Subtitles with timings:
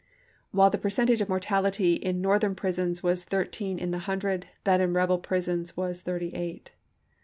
[0.49, 4.93] While the percentage of mortality in Northern prisons was thirteen in the hundred, that in
[4.95, 6.71] rebel prisons was thirty eight.